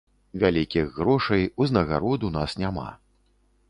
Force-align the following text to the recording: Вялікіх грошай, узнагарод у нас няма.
Вялікіх 0.43 0.85
грошай, 1.03 1.45
узнагарод 1.67 2.21
у 2.31 2.35
нас 2.39 2.61
няма. 2.65 2.91